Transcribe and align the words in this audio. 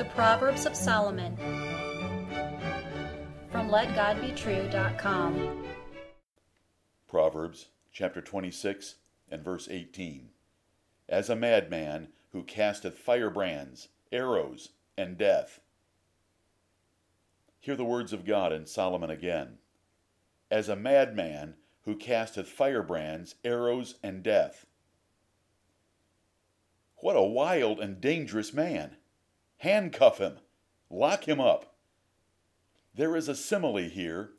The 0.00 0.06
Proverbs 0.06 0.64
of 0.64 0.74
Solomon 0.74 1.36
from 3.52 3.68
LetGodBetrue.com. 3.68 5.64
Proverbs 7.06 7.66
chapter 7.92 8.22
26 8.22 8.94
and 9.30 9.44
verse 9.44 9.68
18. 9.70 10.30
As 11.06 11.28
a 11.28 11.36
madman 11.36 12.08
who 12.32 12.44
casteth 12.44 12.96
firebrands, 12.96 13.88
arrows, 14.10 14.70
and 14.96 15.18
death. 15.18 15.60
Hear 17.58 17.76
the 17.76 17.84
words 17.84 18.14
of 18.14 18.24
God 18.24 18.54
in 18.54 18.64
Solomon 18.64 19.10
again. 19.10 19.58
As 20.50 20.70
a 20.70 20.76
madman 20.76 21.56
who 21.82 21.94
casteth 21.94 22.48
firebrands, 22.48 23.34
arrows, 23.44 23.96
and 24.02 24.22
death. 24.22 24.64
What 26.96 27.16
a 27.16 27.22
wild 27.22 27.78
and 27.80 28.00
dangerous 28.00 28.54
man! 28.54 28.96
Handcuff 29.60 30.16
him! 30.16 30.38
Lock 30.88 31.28
him 31.28 31.38
up! 31.38 31.76
There 32.94 33.14
is 33.14 33.28
a 33.28 33.34
simile 33.34 33.90
here, 33.90 34.30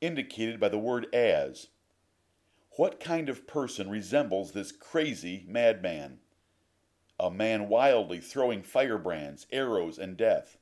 indicated 0.00 0.58
by 0.58 0.68
the 0.68 0.78
word 0.78 1.06
as. 1.14 1.68
What 2.72 2.98
kind 2.98 3.28
of 3.28 3.46
person 3.46 3.88
resembles 3.88 4.50
this 4.50 4.72
crazy 4.72 5.44
madman? 5.46 6.18
A 7.20 7.30
man 7.30 7.68
wildly 7.68 8.18
throwing 8.18 8.64
firebrands, 8.64 9.46
arrows, 9.52 9.96
and 9.96 10.16
death. 10.16 10.58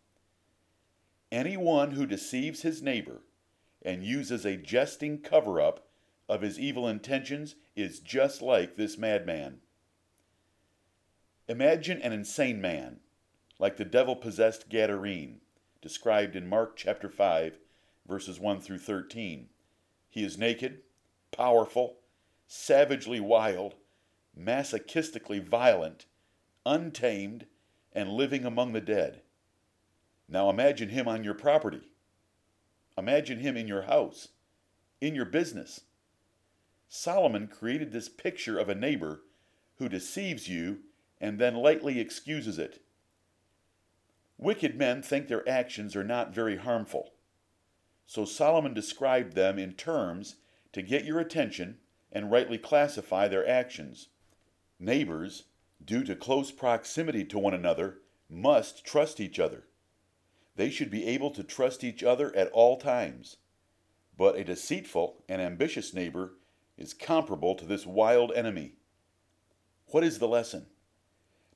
Anyone 1.30 1.92
who 1.92 2.04
deceives 2.04 2.60
his 2.60 2.82
neighbor 2.82 3.22
and 3.80 4.04
uses 4.04 4.44
a 4.44 4.58
jesting 4.58 5.22
cover 5.22 5.58
up 5.58 5.88
of 6.28 6.42
his 6.42 6.60
evil 6.60 6.86
intentions 6.86 7.54
is 7.74 7.98
just 7.98 8.42
like 8.42 8.76
this 8.76 8.98
madman. 8.98 9.60
Imagine 11.48 12.02
an 12.02 12.12
insane 12.12 12.60
man, 12.60 13.00
like 13.62 13.76
the 13.76 13.84
devil 13.84 14.16
possessed 14.16 14.68
Gadarene, 14.68 15.36
described 15.80 16.34
in 16.34 16.48
Mark 16.48 16.74
chapter 16.74 17.08
5, 17.08 17.60
verses 18.08 18.40
1 18.40 18.60
through 18.60 18.80
13. 18.80 19.50
He 20.10 20.24
is 20.24 20.36
naked, 20.36 20.80
powerful, 21.30 21.98
savagely 22.48 23.20
wild, 23.20 23.76
masochistically 24.36 25.40
violent, 25.40 26.06
untamed, 26.66 27.46
and 27.92 28.10
living 28.10 28.44
among 28.44 28.72
the 28.72 28.80
dead. 28.80 29.22
Now 30.28 30.50
imagine 30.50 30.88
him 30.88 31.06
on 31.06 31.22
your 31.22 31.34
property. 31.34 31.92
Imagine 32.98 33.38
him 33.38 33.56
in 33.56 33.68
your 33.68 33.82
house, 33.82 34.30
in 35.00 35.14
your 35.14 35.24
business. 35.24 35.82
Solomon 36.88 37.46
created 37.46 37.92
this 37.92 38.08
picture 38.08 38.58
of 38.58 38.68
a 38.68 38.74
neighbor 38.74 39.22
who 39.76 39.88
deceives 39.88 40.48
you 40.48 40.80
and 41.20 41.38
then 41.38 41.54
lightly 41.54 42.00
excuses 42.00 42.58
it. 42.58 42.82
Wicked 44.42 44.76
men 44.76 45.02
think 45.02 45.28
their 45.28 45.48
actions 45.48 45.94
are 45.94 46.02
not 46.02 46.34
very 46.34 46.56
harmful. 46.56 47.12
So 48.06 48.24
Solomon 48.24 48.74
described 48.74 49.34
them 49.34 49.56
in 49.56 49.74
terms 49.74 50.34
to 50.72 50.82
get 50.82 51.04
your 51.04 51.20
attention 51.20 51.78
and 52.10 52.28
rightly 52.28 52.58
classify 52.58 53.28
their 53.28 53.48
actions. 53.48 54.08
Neighbors, 54.80 55.44
due 55.82 56.02
to 56.02 56.16
close 56.16 56.50
proximity 56.50 57.24
to 57.26 57.38
one 57.38 57.54
another, 57.54 57.98
must 58.28 58.84
trust 58.84 59.20
each 59.20 59.38
other. 59.38 59.68
They 60.56 60.70
should 60.70 60.90
be 60.90 61.06
able 61.06 61.30
to 61.30 61.44
trust 61.44 61.84
each 61.84 62.02
other 62.02 62.34
at 62.34 62.50
all 62.50 62.78
times. 62.78 63.36
But 64.18 64.34
a 64.34 64.42
deceitful 64.42 65.22
and 65.28 65.40
ambitious 65.40 65.94
neighbor 65.94 66.32
is 66.76 66.94
comparable 66.94 67.54
to 67.54 67.64
this 67.64 67.86
wild 67.86 68.32
enemy. 68.32 68.72
What 69.86 70.02
is 70.02 70.18
the 70.18 70.26
lesson? 70.26 70.66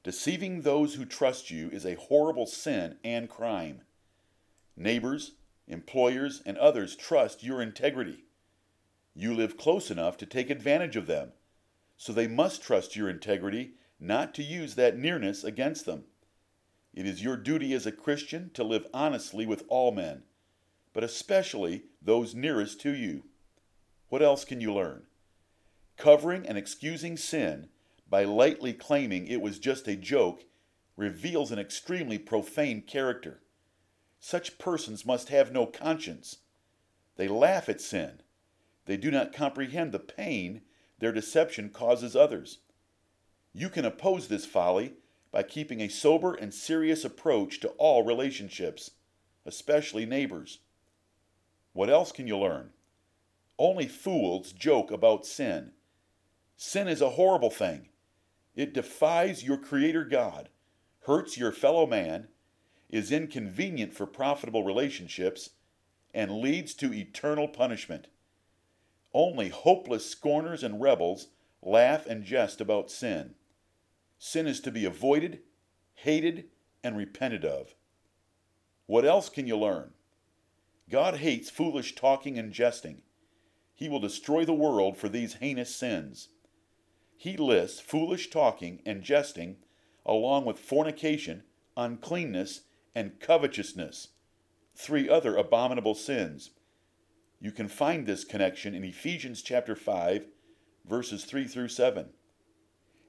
Deceiving 0.06 0.60
those 0.60 0.94
who 0.94 1.04
trust 1.04 1.50
you 1.50 1.68
is 1.70 1.84
a 1.84 1.96
horrible 1.96 2.46
sin 2.46 2.96
and 3.02 3.28
crime. 3.28 3.80
Neighbors, 4.76 5.32
employers, 5.66 6.40
and 6.46 6.56
others 6.58 6.94
trust 6.94 7.42
your 7.42 7.60
integrity. 7.60 8.22
You 9.16 9.34
live 9.34 9.56
close 9.56 9.90
enough 9.90 10.16
to 10.18 10.24
take 10.24 10.48
advantage 10.48 10.94
of 10.94 11.08
them, 11.08 11.32
so 11.96 12.12
they 12.12 12.28
must 12.28 12.62
trust 12.62 12.94
your 12.94 13.08
integrity 13.08 13.72
not 13.98 14.32
to 14.34 14.44
use 14.44 14.76
that 14.76 14.96
nearness 14.96 15.42
against 15.42 15.86
them. 15.86 16.04
It 16.94 17.04
is 17.04 17.24
your 17.24 17.36
duty 17.36 17.74
as 17.74 17.84
a 17.84 17.90
Christian 17.90 18.50
to 18.54 18.62
live 18.62 18.86
honestly 18.94 19.44
with 19.44 19.64
all 19.66 19.90
men, 19.90 20.22
but 20.92 21.02
especially 21.02 21.86
those 22.00 22.32
nearest 22.32 22.80
to 22.82 22.94
you. 22.94 23.24
What 24.08 24.22
else 24.22 24.44
can 24.44 24.60
you 24.60 24.72
learn? 24.72 25.08
Covering 25.96 26.46
and 26.46 26.56
excusing 26.56 27.16
sin 27.16 27.70
by 28.08 28.24
lightly 28.24 28.72
claiming 28.72 29.26
it 29.26 29.40
was 29.40 29.58
just 29.58 29.88
a 29.88 29.96
joke 29.96 30.44
reveals 30.96 31.50
an 31.50 31.58
extremely 31.58 32.18
profane 32.18 32.82
character. 32.82 33.42
Such 34.20 34.58
persons 34.58 35.04
must 35.04 35.28
have 35.28 35.52
no 35.52 35.66
conscience. 35.66 36.38
They 37.16 37.28
laugh 37.28 37.68
at 37.68 37.80
sin 37.80 38.22
they 38.86 38.96
do 38.96 39.10
not 39.10 39.32
comprehend 39.32 39.92
the 39.92 39.98
pain 39.98 40.62
their 40.98 41.12
deception 41.12 41.68
causes 41.70 42.16
others. 42.16 42.58
You 43.52 43.68
can 43.68 43.84
oppose 43.84 44.28
this 44.28 44.46
folly 44.46 44.94
by 45.30 45.42
keeping 45.42 45.80
a 45.80 45.88
sober 45.88 46.34
and 46.34 46.54
serious 46.54 47.04
approach 47.04 47.60
to 47.60 47.68
all 47.70 48.04
relationships, 48.04 48.92
especially 49.44 50.06
neighbors. 50.06 50.60
What 51.72 51.90
else 51.90 52.12
can 52.12 52.26
you 52.26 52.38
learn? 52.38 52.70
Only 53.58 53.88
fools 53.88 54.52
joke 54.52 54.90
about 54.90 55.26
sin. 55.26 55.72
Sin 56.56 56.88
is 56.88 57.02
a 57.02 57.10
horrible 57.10 57.50
thing. 57.50 57.88
It 58.56 58.72
defies 58.72 59.44
your 59.44 59.58
Creator 59.58 60.06
God, 60.06 60.48
hurts 61.02 61.36
your 61.36 61.52
fellow 61.52 61.86
man, 61.86 62.28
is 62.88 63.12
inconvenient 63.12 63.92
for 63.92 64.06
profitable 64.06 64.64
relationships, 64.64 65.50
and 66.14 66.40
leads 66.40 66.72
to 66.74 66.94
eternal 66.94 67.46
punishment. 67.46 68.08
Only 69.12 69.50
hopeless 69.50 70.10
scorners 70.10 70.62
and 70.62 70.80
rebels 70.80 71.28
laugh 71.62 72.06
and 72.06 72.24
jest 72.24 72.60
about 72.60 72.90
sin. 72.90 73.34
Sin 74.18 74.46
is 74.46 74.60
to 74.60 74.70
be 74.70 74.86
avoided, 74.86 75.40
hated, 75.94 76.46
and 76.82 76.96
repented 76.96 77.44
of. 77.44 77.74
What 78.86 79.04
else 79.04 79.28
can 79.28 79.46
you 79.46 79.58
learn? 79.58 79.90
God 80.88 81.16
hates 81.16 81.50
foolish 81.50 81.94
talking 81.94 82.38
and 82.38 82.52
jesting. 82.52 83.02
He 83.74 83.88
will 83.90 84.00
destroy 84.00 84.46
the 84.46 84.54
world 84.54 84.96
for 84.96 85.08
these 85.08 85.34
heinous 85.34 85.74
sins. 85.74 86.28
He 87.16 87.36
lists 87.36 87.80
foolish 87.80 88.30
talking 88.30 88.82
and 88.84 89.02
jesting 89.02 89.56
along 90.04 90.44
with 90.44 90.58
fornication, 90.58 91.42
uncleanness, 91.76 92.62
and 92.94 93.18
covetousness, 93.18 94.08
three 94.74 95.08
other 95.08 95.36
abominable 95.36 95.94
sins 95.94 96.50
you 97.40 97.52
can 97.52 97.68
find 97.68 98.06
this 98.06 98.24
connection 98.24 98.74
in 98.74 98.84
Ephesians 98.84 99.42
chapter 99.42 99.76
5, 99.76 100.26
verses 100.86 101.24
3 101.24 101.46
through 101.46 101.68
7. 101.68 102.10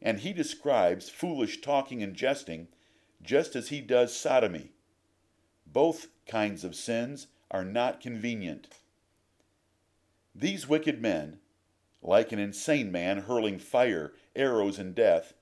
And 0.01 0.19
he 0.19 0.33
describes 0.33 1.09
foolish 1.09 1.61
talking 1.61 2.03
and 2.03 2.13
jesting 2.13 2.67
just 3.21 3.55
as 3.55 3.69
he 3.69 3.81
does 3.81 4.15
sodomy. 4.15 4.71
Both 5.65 6.07
kinds 6.27 6.63
of 6.63 6.75
sins 6.75 7.27
are 7.49 7.65
not 7.65 8.01
convenient. 8.01 8.67
These 10.35 10.67
wicked 10.67 11.01
men, 11.01 11.39
like 12.01 12.31
an 12.31 12.39
insane 12.39 12.91
man 12.91 13.19
hurling 13.19 13.59
fire, 13.59 14.13
arrows, 14.35 14.79
and 14.79 14.93
death, 14.95 15.33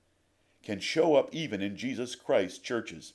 can 0.62 0.80
show 0.80 1.14
up 1.14 1.28
even 1.32 1.62
in 1.62 1.76
Jesus 1.76 2.14
Christ's 2.14 2.58
churches. 2.58 3.14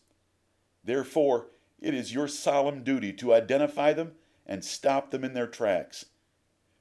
Therefore, 0.84 1.48
it 1.80 1.94
is 1.94 2.14
your 2.14 2.28
solemn 2.28 2.84
duty 2.84 3.12
to 3.14 3.34
identify 3.34 3.94
them 3.94 4.14
and 4.46 4.64
stop 4.64 5.12
them 5.12 5.24
in 5.24 5.34
their 5.34 5.48
tracks. 5.48 6.06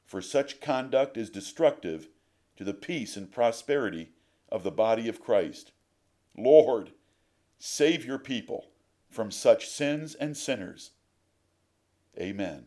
For 0.05 0.21
such 0.21 0.61
conduct 0.61 1.17
is 1.17 1.31
destructive 1.31 2.09
to 2.57 2.65
the 2.65 2.75
peace 2.75 3.17
and 3.17 3.31
prosperity 3.31 4.11
of 4.49 4.63
the 4.63 4.71
body 4.71 5.09
of 5.09 5.21
Christ. 5.21 5.73
Lord, 6.37 6.93
save 7.59 8.05
your 8.05 8.19
people 8.19 8.71
from 9.09 9.31
such 9.31 9.69
sins 9.69 10.15
and 10.15 10.37
sinners. 10.37 10.93
Amen. 12.19 12.67